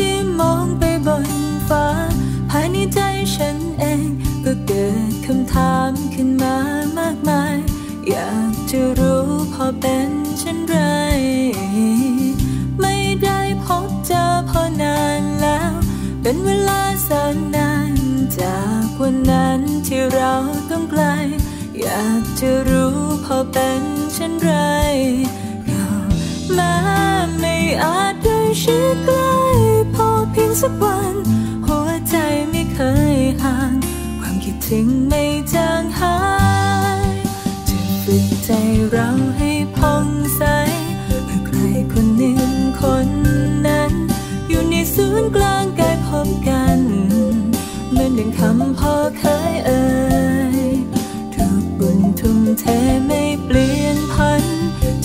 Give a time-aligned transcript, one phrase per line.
[0.00, 1.26] ที่มองไปบน
[1.68, 1.86] ฟ้า
[2.50, 3.00] ภายในใจ
[3.34, 4.08] ฉันเอง
[4.44, 6.56] ก็เกิดคำถามขึ้นมา
[6.98, 7.56] มากมาย
[8.08, 9.24] อยากจะรู้
[9.54, 10.78] พอเป็นเช่นไร
[12.80, 15.72] ไม่ได้พบเจอพอนานแล้ว
[16.22, 17.94] เป็นเวลาแสนนาน
[18.38, 20.34] จากวันนั้นที่เรา
[20.70, 21.02] ต้องไกล
[21.80, 23.82] อยากจะรู้พอเป็น
[24.14, 24.52] เช่นไร
[25.68, 25.84] ก็
[26.54, 26.74] แม้
[27.38, 29.39] ไม่อาจได้ชิดใกล้
[30.64, 31.16] สักวัน
[31.66, 32.16] หัวใจ
[32.50, 32.80] ไม่เค
[33.14, 33.72] ยห่าง
[34.20, 36.18] ความคิดถึงไม่จางหา
[37.00, 37.08] ย
[37.68, 38.50] จะฝึกใจ
[38.90, 39.08] เรา
[39.38, 40.42] ให้ผ่องใส
[41.24, 41.58] เมื่อใคร
[41.92, 42.40] คนหนึ่ง
[42.80, 43.08] คน
[43.66, 43.92] นั้น
[44.48, 46.78] อยู่ในศูนย์กลางกายพบกัน
[47.90, 49.84] เหมือนดังคำพ่อเคยเอ่
[50.58, 50.60] ย
[51.34, 52.64] ทุกบุญทุ่มเท
[53.06, 54.42] ไม่เปลี่ยนพัน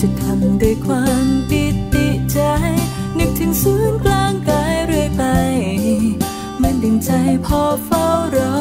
[0.00, 1.15] จะทำด้วยความ
[7.44, 8.06] พ่อเฝ้า
[8.36, 8.56] รอ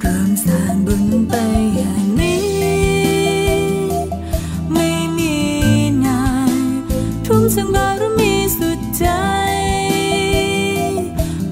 [0.00, 1.34] เรวมสร้างบุญไป
[1.74, 2.46] อย่างนี้
[4.72, 5.36] ไม่มี
[6.04, 6.54] นาย
[7.26, 9.06] ทุ่มสังบารมีสุดใจ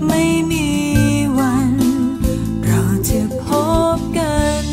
[0.07, 0.67] ไม่มี
[1.39, 1.75] วัน
[2.65, 3.47] เราจะพ
[3.97, 4.67] บกัน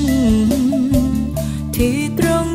[1.75, 2.47] ที่ตรง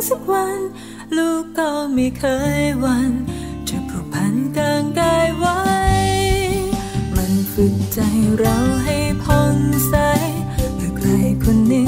[0.00, 0.60] สักวัน
[1.16, 2.24] ลูกก็ไม่เค
[2.60, 3.12] ยหวัน
[3.68, 5.58] จะผูกพันกลางกายไว้
[7.16, 8.00] มันฝึกใจ
[8.38, 9.56] เราให้ผ่อง
[9.88, 9.94] ใส
[10.74, 11.08] เมื่อใคร
[11.44, 11.86] คนหนึ่